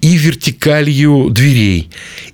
и 0.00 0.16
вертикалью 0.16 1.28
дверей, 1.30 1.90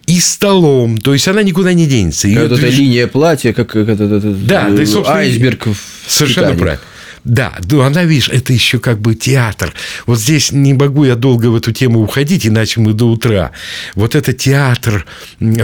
и 0.07 0.21
столом. 0.21 0.99
То 0.99 1.13
есть 1.13 1.29
она 1.29 1.43
никуда 1.43 1.73
не 1.73 1.87
денется. 1.87 2.29
Её 2.29 2.43
Вот 2.49 2.53
эта 2.53 2.67
движ- 2.67 2.77
линия 2.79 3.07
платья, 3.07 3.53
как, 3.53 3.69
как 3.69 3.89
это, 3.89 4.05
это- 4.05 4.21
Да, 4.31 4.71
да 4.71 4.83
и, 4.83 4.87
собственно, 4.87 5.19
айсберг 5.21 5.54
в 5.63 5.77
Совершенно 6.07 6.49
«Титанике». 6.53 6.63
правильно. 6.63 6.85
Да, 7.25 7.55
ну 7.71 7.81
она, 7.81 8.05
видишь, 8.05 8.29
это 8.29 8.53
еще 8.53 8.79
как 8.79 9.01
бы 9.01 9.15
театр. 9.15 9.73
Вот 10.07 10.19
здесь 10.19 10.53
не 10.53 10.75
могу 10.75 11.05
я 11.05 11.15
долго 11.15 11.47
в 11.47 11.57
эту 11.57 11.73
тему 11.73 12.03
уходить, 12.03 12.47
иначе 12.47 12.81
мы 12.81 12.93
до 12.93 13.09
утра. 13.09 13.53
Вот 13.95 14.15
это 14.15 14.35
театр 14.35 15.07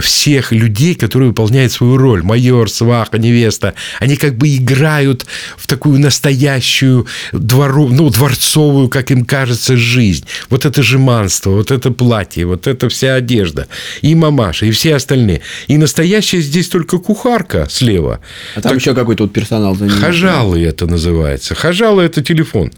всех 0.01 0.51
людей, 0.51 0.95
которые 0.95 1.29
выполняют 1.29 1.71
свою 1.71 1.97
роль. 1.97 2.23
Майор, 2.23 2.69
сваха, 2.69 3.19
невеста. 3.19 3.75
Они 3.99 4.15
как 4.15 4.37
бы 4.37 4.55
играют 4.55 5.27
в 5.55 5.67
такую 5.67 5.99
настоящую 5.99 7.05
двору, 7.31 7.89
ну, 7.89 8.09
дворцовую, 8.09 8.89
как 8.89 9.11
им 9.11 9.23
кажется, 9.23 9.77
жизнь. 9.77 10.25
Вот 10.49 10.65
это 10.65 10.81
жеманство, 10.81 11.51
вот 11.51 11.69
это 11.69 11.91
платье, 11.91 12.47
вот 12.47 12.65
это 12.65 12.89
вся 12.89 13.15
одежда. 13.15 13.67
И 14.01 14.15
мамаша, 14.15 14.65
и 14.65 14.71
все 14.71 14.95
остальные. 14.95 15.41
И 15.67 15.77
настоящая 15.77 16.41
здесь 16.41 16.69
только 16.69 16.97
кухарка 16.97 17.67
слева. 17.69 18.19
А 18.55 18.61
там 18.61 18.77
еще 18.77 18.95
какой-то 18.95 19.23
вот 19.23 19.33
персонал. 19.33 19.77
Хажалы 19.99 20.63
это 20.63 20.87
называется. 20.87 21.50
Хажалы– 21.55 22.03
это 22.03 22.21
телефон 22.23 22.71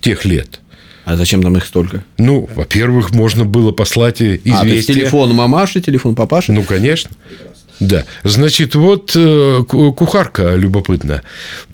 тех 0.00 0.24
лет. 0.24 0.60
А 1.04 1.16
зачем 1.16 1.42
там 1.42 1.56
их 1.56 1.64
столько? 1.64 2.04
Ну, 2.18 2.48
во-первых, 2.54 3.10
можно 3.10 3.44
было 3.44 3.72
послать 3.72 4.20
и 4.20 4.34
А, 4.50 4.60
то 4.60 4.66
есть 4.66 4.84
известие. 4.84 4.96
телефон 4.96 5.34
мамаши, 5.34 5.80
телефон 5.80 6.14
папаши? 6.14 6.52
Ну, 6.52 6.62
конечно. 6.62 7.10
Да. 7.80 8.04
Значит, 8.22 8.76
вот 8.76 9.12
э, 9.16 9.64
ку- 9.66 9.92
кухарка 9.92 10.54
любопытна. 10.54 11.22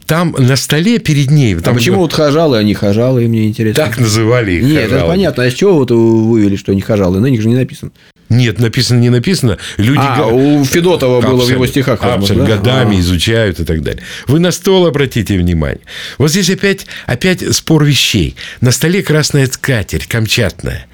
Там 0.06 0.34
на 0.38 0.56
столе 0.56 0.98
перед 0.98 1.30
ней... 1.30 1.54
а 1.56 1.60
там 1.60 1.74
почему 1.74 1.98
вот 1.98 2.14
хажалы, 2.14 2.56
они 2.56 2.72
хажалы, 2.72 3.28
мне 3.28 3.46
интересно. 3.48 3.84
Так 3.84 3.98
называли 3.98 4.52
их 4.52 4.62
Нет, 4.64 4.84
это 4.84 4.90
хажалы. 4.94 5.10
понятно. 5.10 5.44
А 5.44 5.50
с 5.50 5.54
чего 5.54 5.74
вот 5.74 5.90
вывели, 5.90 6.56
что 6.56 6.72
они 6.72 6.80
хажалы? 6.80 7.20
На 7.20 7.26
них 7.26 7.42
же 7.42 7.48
не 7.48 7.56
написано. 7.56 7.90
Нет, 8.28 8.58
написано, 8.58 8.98
не 8.98 9.08
написано. 9.08 9.56
Люди 9.78 10.00
А, 10.02 10.26
у 10.26 10.62
Федотова 10.64 11.20
было 11.22 11.30
в 11.44 11.48
его 11.48 11.62
Абсолютно. 11.62 11.66
стихах. 11.68 12.00
возможно, 12.02 12.22
Абсолютно. 12.44 12.46
да? 12.48 12.56
Годами 12.56 12.96
А. 12.96 13.00
изучают 13.00 13.58
и 13.60 13.64
так 13.64 13.82
далее. 13.82 14.02
Вы 14.26 14.38
на 14.38 14.50
стол 14.50 14.86
обратите 14.86 15.38
внимание. 15.38 15.80
Вот 16.18 16.30
здесь 16.30 16.50
опять, 16.50 16.86
опять 17.06 17.54
спор 17.56 17.84
вещей. 17.84 18.36
На 18.60 18.70
столе 18.70 19.02
красная 19.02 19.46
скатерть, 19.46 20.06
камчатная. 20.06 20.86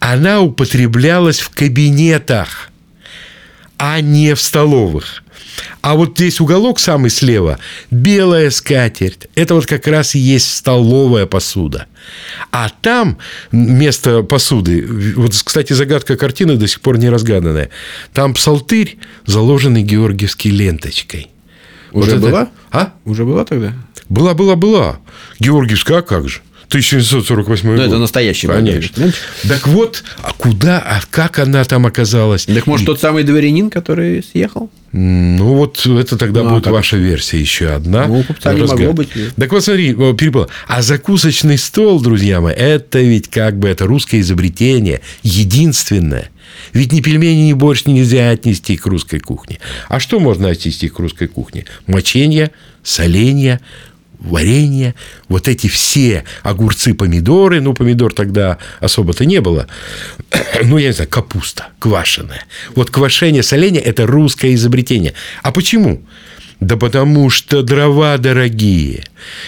Она 0.00 0.40
употреблялась 0.40 1.40
в 1.40 1.50
кабинетах, 1.50 2.70
а 3.76 4.00
не 4.00 4.34
в 4.34 4.40
столовых. 4.40 5.22
А 5.80 5.94
вот 5.94 6.16
здесь 6.16 6.40
уголок 6.40 6.78
самый 6.78 7.10
слева– 7.10 7.58
белая 7.90 8.50
скатерть. 8.50 9.28
Это 9.34 9.54
вот 9.54 9.66
как 9.66 9.86
раз 9.86 10.14
и 10.14 10.18
есть 10.18 10.54
столовая 10.54 11.26
посуда. 11.26 11.86
А 12.50 12.68
там 12.80 13.18
место 13.52 14.22
посуды, 14.22 14.86
вот, 15.16 15.32
кстати, 15.32 15.72
загадка 15.72 16.16
картины 16.16 16.56
до 16.56 16.66
сих 16.66 16.80
пор 16.80 16.98
не 16.98 17.08
разгаданная. 17.08 17.70
Там 18.12 18.34
псалтырь, 18.34 18.98
заложенный 19.26 19.82
георгиевской 19.82 20.50
ленточкой. 20.50 21.28
Уже 21.92 22.12
это- 22.12 22.20
была? 22.20 22.48
А? 22.70 22.92
Уже 23.04 23.24
была 23.24 23.44
тогда? 23.44 23.72
Была, 24.08 24.34
была, 24.34 24.56
была. 24.56 25.00
Георгиевская, 25.38 25.98
а 25.98 26.02
как 26.02 26.28
же? 26.28 26.40
1748 26.68 27.68
Ну, 27.68 27.76
год. 27.76 27.86
это 27.86 27.98
настоящий 27.98 28.46
Конечно. 28.46 28.94
конечно. 28.94 29.12
Так 29.48 29.66
вот, 29.68 30.04
а 30.22 30.32
куда, 30.34 30.78
а 30.80 31.00
как 31.10 31.38
она 31.38 31.64
там 31.64 31.86
оказалась? 31.86 32.44
Так 32.44 32.66
может, 32.66 32.86
тот 32.86 33.00
самый 33.00 33.24
дворянин, 33.24 33.70
который 33.70 34.22
съехал? 34.22 34.70
Ну, 34.92 35.54
вот 35.54 35.84
это 35.86 36.16
тогда 36.18 36.42
Ну, 36.42 36.48
а 36.48 36.52
будет 36.54 36.64
как? 36.64 36.72
ваша 36.74 36.96
версия 36.96 37.40
еще 37.40 37.68
одна. 37.68 38.06
Ну, 38.06 38.22
купца 38.22 38.52
не 38.54 38.62
могло 38.62 38.92
быть. 38.92 39.08
Так 39.36 39.50
вот, 39.52 39.64
смотри, 39.64 39.94
о, 39.94 40.12
перепал. 40.14 40.48
А 40.66 40.82
закусочный 40.82 41.58
стол, 41.58 42.00
друзья 42.00 42.40
мои, 42.40 42.54
это 42.54 43.00
ведь 43.00 43.28
как 43.28 43.58
бы 43.58 43.68
это 43.68 43.86
русское 43.86 44.20
изобретение, 44.20 45.00
единственное. 45.22 46.30
Ведь 46.72 46.92
ни 46.92 47.00
пельмени, 47.00 47.48
ни 47.48 47.52
борщ 47.52 47.84
нельзя 47.86 48.30
отнести 48.30 48.76
к 48.76 48.86
русской 48.86 49.20
кухне. 49.20 49.58
А 49.88 50.00
что 50.00 50.20
можно 50.20 50.48
отнести 50.48 50.88
к 50.88 50.98
русской 50.98 51.28
кухне? 51.28 51.64
Моченье, 51.86 52.50
соленье, 52.82 53.60
варенье, 54.18 54.94
вот 55.28 55.48
эти 55.48 55.68
все 55.68 56.24
огурцы, 56.42 56.94
помидоры, 56.94 57.60
ну, 57.60 57.74
помидор 57.74 58.12
тогда 58.12 58.58
особо-то 58.80 59.24
не 59.24 59.40
было, 59.40 59.66
ну, 60.62 60.78
я 60.78 60.88
не 60.88 60.92
знаю, 60.92 61.10
капуста 61.10 61.68
квашеная. 61.78 62.44
Вот 62.74 62.90
квашение, 62.90 63.42
соленье– 63.42 63.80
это 63.82 64.06
русское 64.06 64.54
изобретение. 64.54 65.14
А 65.42 65.52
почему? 65.52 66.02
Да 66.60 66.76
потому 66.76 67.30
что 67.30 67.62
дрова 67.62 68.18
дорогие. 68.18 69.04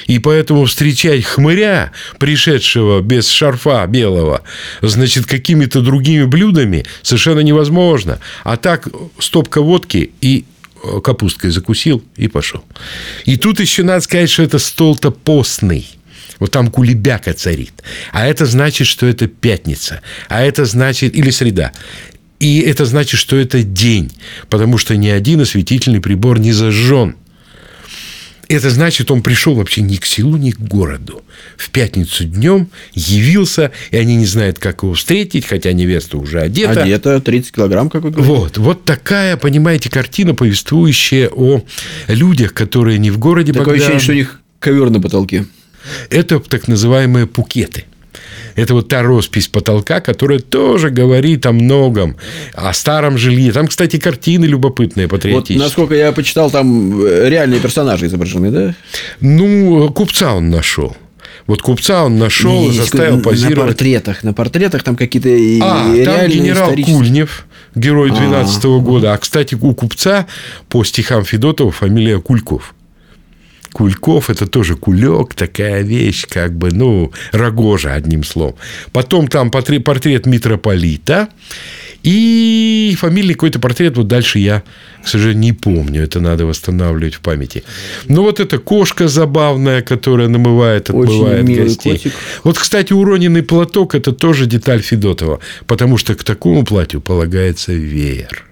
И 0.07 0.21
поэтому 0.21 0.65
встречать 0.67 1.25
хмыря, 1.25 1.91
пришедшего 2.19 3.01
без 3.01 3.29
шарфа 3.29 3.85
белого, 3.89 4.43
значит, 4.81 5.27
какими-то 5.27 5.81
другими 5.81 6.25
блюдами 6.25 6.85
совершенно 7.03 7.41
невозможно. 7.41 8.21
А 8.45 8.57
так 8.57 8.89
стопка 9.19 9.61
водки 9.61 10.13
и 10.21 10.45
капусткой 11.03 11.51
закусил 11.51 12.03
и 12.17 12.29
пошел. 12.29 12.65
И 13.25 13.37
тут 13.37 13.61
еще 13.61 13.83
надо 13.83 14.01
сказать, 14.01 14.31
что 14.31 14.43
это 14.43 14.59
стол-то 14.59 15.11
постный. 15.11 15.87
Вот 16.39 16.53
там 16.53 16.71
кулебяка 16.71 17.35
царит. 17.35 17.75
А 18.13 18.27
это 18.27 18.47
значит, 18.47 18.87
что 18.87 19.07
это 19.07 19.27
пятница. 19.29 20.01
А 20.29 20.43
это 20.43 20.65
значит... 20.65 21.15
Или 21.15 21.31
среда. 21.31 21.73
И 22.39 22.61
это 22.61 22.87
значит, 22.87 23.21
что 23.21 23.37
это 23.37 23.63
день. 23.63 24.11
Потому 24.49 24.79
что 24.79 24.97
ни 24.97 25.09
один 25.09 25.43
осветительный 25.43 26.01
прибор 26.01 26.39
не 26.39 26.53
зажжен. 26.53 27.17
Это 28.51 28.69
значит, 28.69 29.13
он 29.13 29.23
пришел 29.23 29.55
вообще 29.55 29.81
ни 29.81 29.95
к 29.95 30.05
селу, 30.05 30.37
ни 30.37 30.51
к 30.51 30.59
городу. 30.59 31.23
В 31.57 31.71
пятницу 31.71 32.25
днем 32.25 32.69
явился, 32.95 33.71
и 33.93 33.97
они 33.97 34.17
не 34.17 34.27
знают, 34.27 34.59
как 34.59 34.83
его 34.83 34.95
встретить, 34.95 35.47
хотя 35.47 35.73
невеста 35.73 36.19
уже 36.19 36.41
одета. 36.41 36.83
Одета 36.83 37.21
30 37.21 37.53
килограмм, 37.53 37.89
как 37.89 38.03
вы 38.03 38.11
говорите. 38.11 38.35
Вот, 38.35 38.59
вот 38.59 38.85
такая, 38.85 39.37
понимаете, 39.37 39.89
картина, 39.89 40.35
повествующая 40.35 41.29
о 41.29 41.63
людях, 42.09 42.53
которые 42.53 42.99
не 42.99 43.13
в 43.13 43.19
городе 43.19 43.53
Такое 43.53 43.77
Богдан. 43.77 43.83
ощущение, 43.83 44.01
что 44.01 44.13
у 44.13 44.17
них 44.17 44.41
ковер 44.59 44.91
на 44.91 45.01
потолке. 45.01 45.47
Это 46.11 46.41
так 46.41 46.67
называемые 46.67 47.29
пукеты. 47.29 47.85
Это 48.61 48.75
вот 48.75 48.89
та 48.89 49.03
роспись 49.03 49.49
потолка, 49.49 50.01
которая 50.01 50.39
тоже 50.39 50.91
говорит 50.91 51.47
о 51.47 51.53
многом, 51.53 52.17
о 52.55 52.73
старом 52.73 53.17
жилье. 53.17 53.53
Там, 53.53 53.67
кстати, 53.69 53.99
картины 53.99 54.45
любопытные, 54.45 55.07
Вот, 55.07 55.13
патриотические. 55.13 55.59
насколько 55.59 55.95
я 55.95 56.13
почитал, 56.13 56.51
там 56.51 57.01
э, 57.03 57.29
реальные 57.29 57.61
персонажи 57.61 58.07
изображены, 58.07 58.51
да? 58.51 58.75
Ну, 59.21 59.91
купца 59.93 60.35
он 60.35 60.51
нашел. 60.51 60.97
Вот 61.47 61.63
купца 61.63 62.05
он 62.05 62.19
нашел, 62.19 62.53
Не, 62.53 62.73
заставил 62.73 63.17
на 63.17 63.23
позировать. 63.23 63.69
портретах. 63.71 64.23
На 64.25 64.33
портретах 64.35 64.83
там 64.83 64.95
какие-то 64.95 65.29
и 65.31 65.59
А, 65.61 65.85
там 66.05 66.29
генерал 66.29 66.71
Кульнев, 66.75 67.47
герой 67.75 68.11
12 68.11 68.65
года. 68.83 69.15
А, 69.15 69.19
кстати, 69.19 69.57
у 69.61 69.75
купца 69.75 70.27
по 70.69 70.85
стихам 70.85 71.25
Федотова 71.25 71.73
фамилия 71.73 72.21
Кульков. 72.21 72.75
Кульков– 73.73 74.31
это 74.31 74.47
тоже 74.47 74.77
кулек, 74.77 75.35
такая 75.35 75.83
вещь, 75.83 76.27
как 76.29 76.57
бы, 76.57 76.71
ну, 76.73 77.13
рогожа, 77.33 77.95
одним 77.95 78.25
словом. 78.25 78.57
Потом 78.93 79.29
там 79.29 79.51
портрет 79.51 80.27
митрополита 80.27 81.29
и 82.03 82.97
фамильный 82.99 83.35
какой-то 83.35 83.59
портрет, 83.59 83.97
вот 83.97 84.09
дальше 84.09 84.39
я, 84.39 84.63
к 85.05 85.09
сожалению, 85.09 85.43
не 85.43 85.53
помню, 85.53 86.03
это 86.03 86.21
надо 86.21 86.47
восстанавливать 86.47 87.15
в 87.15 87.21
памяти. 87.21 87.63
Ну, 88.09 88.23
вот 88.23 88.41
эта 88.41 88.59
кошка 88.59 89.09
забавная, 89.09 89.83
которая 89.83 90.29
намывает, 90.29 90.91
Очень 90.91 91.13
отмывает 91.13 91.45
милый 91.45 91.65
гостей. 91.65 91.93
котик. 91.93 92.13
Вот, 92.45 92.59
кстати, 92.59 92.93
уроненный 92.93 93.43
платок– 93.43 93.95
это 93.95 94.13
тоже 94.13 94.47
деталь 94.47 94.81
Федотова, 94.81 95.41
потому 95.67 95.99
что 95.99 96.15
к 96.15 96.25
такому 96.25 96.65
платью 96.65 97.01
полагается 97.01 97.73
веер. 97.73 98.50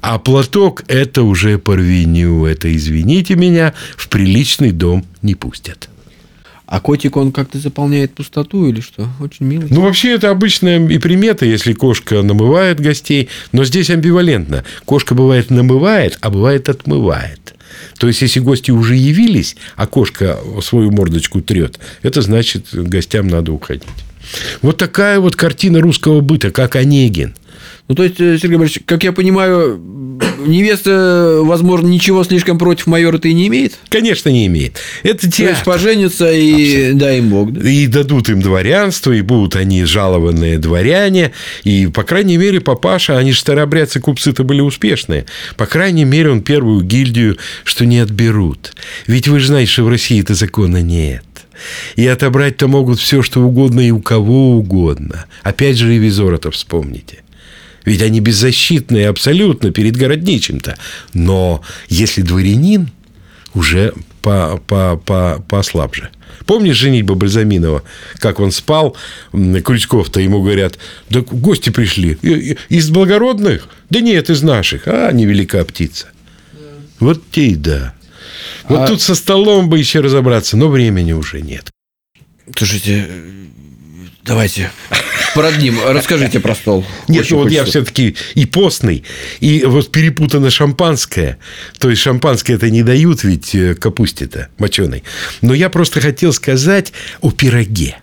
А 0.00 0.18
платок– 0.18 0.84
это 0.88 1.22
уже 1.22 1.58
порвеню, 1.58 2.46
это, 2.46 2.74
извините 2.74 3.34
меня, 3.34 3.74
в 3.96 4.08
приличный 4.08 4.72
дом 4.72 5.04
не 5.22 5.34
пустят. 5.34 5.88
А 6.70 6.80
котик, 6.80 7.16
он 7.16 7.32
как-то 7.32 7.58
заполняет 7.58 8.14
пустоту 8.14 8.68
или 8.68 8.80
что? 8.80 9.08
Очень 9.18 9.46
милый. 9.46 9.66
Ну, 9.70 9.80
вообще, 9.80 10.12
это 10.12 10.30
обычная 10.30 10.78
и 10.88 10.98
примета, 10.98 11.44
если 11.44 11.72
кошка 11.72 12.22
намывает 12.22 12.78
гостей. 12.78 13.28
Но 13.50 13.64
здесь 13.64 13.90
амбивалентно. 13.90 14.62
Кошка 14.84 15.16
бывает 15.16 15.50
намывает, 15.50 16.16
а 16.20 16.30
бывает 16.30 16.68
отмывает. 16.68 17.54
То 17.98 18.06
есть, 18.06 18.22
если 18.22 18.38
гости 18.38 18.70
уже 18.70 18.94
явились, 18.94 19.56
а 19.74 19.88
кошка 19.88 20.38
свою 20.62 20.92
мордочку 20.92 21.40
трет, 21.40 21.80
это 22.02 22.22
значит, 22.22 22.68
гостям 22.72 23.26
надо 23.26 23.52
уходить. 23.52 23.82
Вот 24.62 24.76
такая 24.76 25.18
вот 25.18 25.34
картина 25.34 25.80
русского 25.80 26.20
быта, 26.20 26.52
как 26.52 26.76
Онегин. 26.76 27.34
Ну, 27.88 27.94
то 27.94 28.04
есть, 28.04 28.20
э, 28.20 28.38
Сергей 28.38 28.56
Борисович, 28.56 28.84
как 28.86 29.02
я 29.04 29.12
понимаю, 29.12 29.80
невеста, 30.46 31.40
возможно, 31.42 31.86
ничего 31.88 32.24
слишком 32.24 32.58
против 32.58 32.86
майора-то 32.86 33.28
и 33.28 33.34
не 33.34 33.48
имеет? 33.48 33.78
Конечно, 33.88 34.28
не 34.28 34.46
имеет. 34.46 34.78
Это 35.02 35.26
То 35.26 35.32
театр. 35.32 35.54
есть, 35.54 35.64
поженятся 35.64 36.30
и 36.30 36.52
Абсолютно. 36.52 37.00
дай 37.00 37.18
им 37.18 37.28
Бог, 37.30 37.52
да? 37.52 37.68
И 37.68 37.86
дадут 37.86 38.28
им 38.28 38.40
дворянство, 38.40 39.12
и 39.12 39.22
будут 39.22 39.56
они 39.56 39.84
жалованные 39.84 40.58
дворяне. 40.58 41.32
И, 41.64 41.86
по 41.86 42.02
крайней 42.02 42.36
мере, 42.36 42.60
папаша, 42.60 43.18
они 43.18 43.32
же 43.32 43.40
старообрядцы 43.40 44.00
купцы-то 44.00 44.44
были 44.44 44.60
успешные. 44.60 45.26
По 45.56 45.66
крайней 45.66 46.04
мере, 46.04 46.30
он 46.30 46.42
первую 46.42 46.82
гильдию, 46.82 47.36
что 47.64 47.86
не 47.86 47.98
отберут. 47.98 48.74
Ведь 49.06 49.28
вы 49.28 49.40
же 49.40 49.48
знаете, 49.48 49.70
что 49.72 49.84
в 49.84 49.88
России-то 49.88 50.34
закона 50.34 50.82
нет. 50.82 51.24
И 51.96 52.06
отобрать-то 52.06 52.68
могут 52.68 53.00
все, 53.00 53.20
что 53.22 53.42
угодно 53.42 53.80
и 53.80 53.90
у 53.90 54.00
кого 54.00 54.56
угодно. 54.56 55.26
Опять 55.42 55.76
же, 55.76 55.92
ревизора-то 55.92 56.50
вспомните. 56.50 57.18
Ведь 57.84 58.02
они 58.02 58.20
беззащитные 58.20 59.08
абсолютно 59.08 59.70
перед 59.70 59.96
городничим-то. 59.96 60.76
Но 61.14 61.62
если 61.88 62.22
дворянин, 62.22 62.90
уже 63.54 63.92
по, 64.22 64.60
по, 64.66 64.96
по, 64.96 65.44
послабже. 65.48 66.10
Помнишь 66.46 66.76
женитьба 66.76 67.14
Бальзаминова, 67.14 67.82
как 68.18 68.38
он 68.38 68.52
спал, 68.52 68.96
Крючков-то 69.32 70.20
ему 70.20 70.42
говорят, 70.42 70.78
да 71.08 71.20
гости 71.20 71.70
пришли, 71.70 72.16
«И- 72.22 72.52
и- 72.52 72.58
из 72.68 72.90
благородных? 72.90 73.68
Да 73.88 74.00
нет, 74.00 74.30
из 74.30 74.42
наших, 74.42 74.82
а, 74.86 75.10
невелика 75.10 75.64
птица. 75.64 76.08
Вот 77.00 77.22
те 77.30 77.48
и 77.48 77.54
да. 77.56 77.94
Вот 78.68 78.80
А- 78.80 78.86
тут 78.86 79.00
со 79.00 79.14
столом 79.14 79.68
бы 79.68 79.78
еще 79.78 80.00
разобраться, 80.00 80.56
но 80.56 80.68
времени 80.68 81.12
уже 81.12 81.40
нет. 81.40 81.70
Слушайте, 82.54 83.08
давайте 84.24 84.70
продним. 85.34 85.78
Расскажите 85.86 86.40
про 86.40 86.54
стол. 86.54 86.84
Нет, 87.08 87.22
Очень 87.22 87.36
ну 87.36 87.42
вот 87.42 87.52
я 87.52 87.64
все-таки 87.64 88.16
и 88.34 88.46
постный, 88.46 89.04
и 89.40 89.64
вот 89.64 89.90
перепутано 89.90 90.50
шампанское. 90.50 91.38
То 91.78 91.90
есть 91.90 92.02
шампанское 92.02 92.54
это 92.54 92.70
не 92.70 92.82
дают 92.82 93.24
ведь 93.24 93.54
э, 93.54 93.74
капусте-то 93.74 94.48
моченой. 94.58 95.02
Но 95.42 95.54
я 95.54 95.68
просто 95.68 96.00
хотел 96.00 96.32
сказать 96.32 96.92
о 97.20 97.30
пироге. 97.30 97.96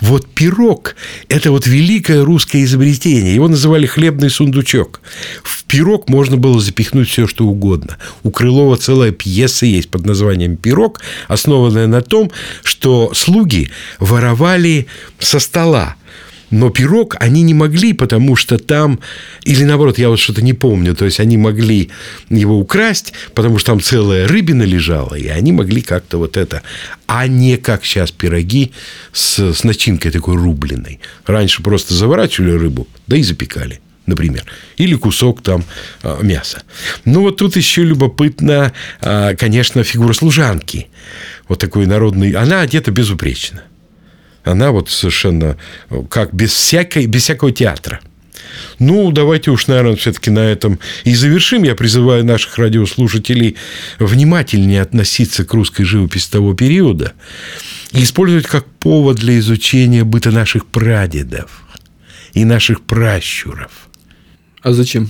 Вот 0.00 0.26
пирог– 0.26 0.96
это 1.28 1.50
вот 1.50 1.66
великое 1.66 2.24
русское 2.24 2.64
изобретение. 2.64 3.34
Его 3.34 3.48
называли 3.48 3.86
хлебный 3.86 4.30
сундучок. 4.30 5.00
В 5.42 5.64
пирог 5.64 6.08
можно 6.08 6.36
было 6.36 6.60
запихнуть 6.60 7.08
все, 7.08 7.26
что 7.26 7.46
угодно. 7.46 7.98
У 8.22 8.30
Крылова 8.30 8.76
целая 8.76 9.12
пьеса 9.12 9.66
есть 9.66 9.90
под 9.90 10.06
названием 10.06 10.56
«Пирог», 10.56 11.00
основанная 11.28 11.86
на 11.86 12.02
том, 12.02 12.30
что 12.64 13.12
слуги 13.14 13.70
воровали 13.98 14.86
со 15.18 15.38
стола. 15.38 15.96
Но 16.50 16.70
пирог 16.70 17.16
они 17.20 17.42
не 17.42 17.54
могли, 17.54 17.92
потому 17.92 18.36
что 18.36 18.58
там, 18.58 18.98
или 19.44 19.64
наоборот, 19.64 19.98
я 19.98 20.08
вот 20.08 20.18
что-то 20.18 20.42
не 20.42 20.52
помню, 20.52 20.94
то 20.94 21.04
есть 21.04 21.20
они 21.20 21.36
могли 21.36 21.90
его 22.28 22.58
украсть, 22.58 23.12
потому 23.34 23.58
что 23.58 23.72
там 23.72 23.80
целая 23.80 24.26
рыбина 24.26 24.64
лежала, 24.64 25.14
и 25.14 25.28
они 25.28 25.52
могли 25.52 25.80
как-то 25.82 26.18
вот 26.18 26.36
это, 26.36 26.62
а 27.06 27.26
не 27.28 27.56
как 27.56 27.84
сейчас 27.84 28.10
пироги 28.10 28.72
с, 29.12 29.52
с 29.52 29.64
начинкой 29.64 30.10
такой 30.10 30.36
рубленой. 30.36 31.00
Раньше 31.26 31.62
просто 31.62 31.94
заворачивали 31.94 32.52
рыбу, 32.52 32.88
да 33.06 33.16
и 33.16 33.22
запекали 33.22 33.80
например, 34.06 34.44
или 34.76 34.96
кусок 34.96 35.40
там 35.40 35.64
а, 36.02 36.20
мяса. 36.20 36.62
Ну, 37.04 37.20
вот 37.20 37.36
тут 37.36 37.54
еще 37.54 37.84
любопытно, 37.84 38.72
а, 39.00 39.36
конечно, 39.36 39.84
фигура 39.84 40.12
служанки. 40.12 40.88
Вот 41.48 41.60
такой 41.60 41.86
народный. 41.86 42.32
Она 42.32 42.60
одета 42.60 42.90
безупречно. 42.90 43.62
Она 44.44 44.70
вот 44.70 44.90
совершенно 44.90 45.56
как 46.08 46.34
без, 46.34 46.52
всякой, 46.52 47.06
без 47.06 47.22
всякого 47.22 47.52
театра. 47.52 48.00
Ну, 48.78 49.12
давайте 49.12 49.50
уж, 49.50 49.66
наверное, 49.66 49.96
все-таки 49.96 50.30
на 50.30 50.40
этом 50.40 50.78
и 51.04 51.14
завершим. 51.14 51.62
Я 51.62 51.74
призываю 51.74 52.24
наших 52.24 52.58
радиослушателей 52.58 53.56
внимательнее 53.98 54.82
относиться 54.82 55.44
к 55.44 55.52
русской 55.54 55.84
живописи 55.84 56.30
того 56.30 56.54
периода 56.54 57.12
и 57.92 58.02
использовать 58.02 58.46
как 58.46 58.66
повод 58.66 59.18
для 59.18 59.38
изучения 59.38 60.04
быта 60.04 60.30
наших 60.30 60.66
прадедов 60.66 61.62
и 62.32 62.44
наших 62.44 62.82
пращуров. 62.82 63.88
А 64.62 64.72
зачем? 64.72 65.08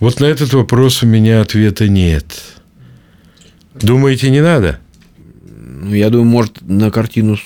Вот 0.00 0.20
на 0.20 0.26
этот 0.26 0.52
вопрос 0.52 1.02
у 1.02 1.06
меня 1.06 1.40
ответа 1.40 1.88
нет. 1.88 2.42
Думаете, 3.74 4.30
не 4.30 4.42
надо? 4.42 4.80
Ну, 5.82 5.94
я 5.94 6.10
думаю, 6.10 6.28
может, 6.28 6.60
на 6.62 6.90
картину... 6.90 7.38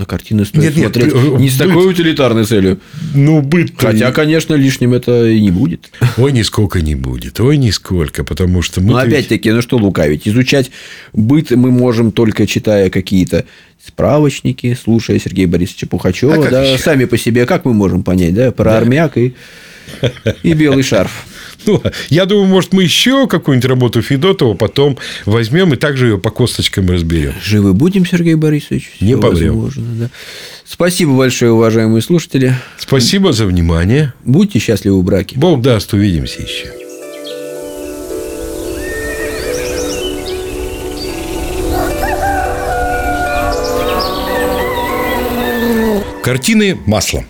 На 0.00 0.06
картины 0.06 0.46
стоит 0.46 0.62
Нет, 0.62 0.76
нет, 0.76 0.94
смотреть 0.94 1.12
э, 1.14 1.36
не 1.38 1.50
с 1.50 1.58
такой 1.58 1.90
утилитарной 1.90 2.46
целью. 2.46 2.80
Ну, 3.14 3.42
быт 3.42 3.72
Хотя, 3.76 4.10
конечно, 4.12 4.54
лишним 4.54 4.94
это 4.94 5.28
и 5.28 5.38
не 5.42 5.50
будет. 5.50 5.90
Ой, 6.16 6.32
нисколько 6.32 6.80
не 6.80 6.94
будет. 6.94 7.38
Ой, 7.38 7.58
нисколько, 7.58 8.24
потому 8.24 8.62
что 8.62 8.80
мы... 8.80 8.92
Но 8.92 8.96
опять-таки, 8.96 9.50
ну 9.50 9.60
что 9.60 9.76
лукавить? 9.76 10.26
Изучать 10.26 10.70
быт 11.12 11.50
мы 11.50 11.70
можем 11.70 12.12
только 12.12 12.46
читая 12.46 12.88
какие-то 12.88 13.44
справочники, 13.86 14.74
слушая 14.82 15.18
Сергея 15.18 15.46
Борисовича 15.46 15.86
Пухачева. 15.86 16.46
А 16.46 16.50
да, 16.50 16.62
еще? 16.64 16.82
сами 16.82 17.04
по 17.04 17.18
себе, 17.18 17.44
как 17.44 17.66
мы 17.66 17.74
можем 17.74 18.02
понять, 18.02 18.32
да, 18.32 18.52
про 18.52 18.78
армяк 18.78 19.18
и, 19.18 19.34
и 20.42 20.54
белый 20.54 20.82
шарф. 20.82 21.26
Ну, 21.66 21.82
я 22.08 22.26
думаю, 22.26 22.46
может, 22.46 22.72
мы 22.72 22.82
еще 22.82 23.26
какую-нибудь 23.26 23.68
работу 23.68 24.02
Федотова 24.02 24.54
потом 24.54 24.98
возьмем 25.26 25.74
и 25.74 25.76
также 25.76 26.06
ее 26.08 26.18
по 26.18 26.30
косточкам 26.30 26.88
разберем. 26.90 27.34
Живы 27.42 27.74
будем, 27.74 28.06
Сергей 28.06 28.34
Борисович? 28.34 28.92
Не 29.00 29.16
помрем. 29.16 29.54
возможно, 29.54 29.84
да. 29.94 30.10
Спасибо 30.64 31.16
большое, 31.16 31.52
уважаемые 31.52 32.02
слушатели. 32.02 32.54
Спасибо 32.78 33.32
за 33.32 33.46
внимание. 33.46 34.14
Будьте 34.24 34.58
счастливы 34.58 35.00
в 35.00 35.04
браке. 35.04 35.36
Бог 35.38 35.60
даст, 35.60 35.92
увидимся 35.92 36.42
еще. 36.42 36.72
Картины 46.22 46.78
маслом. 46.86 47.26